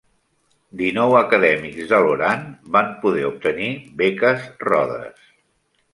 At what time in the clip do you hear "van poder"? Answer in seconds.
2.77-3.23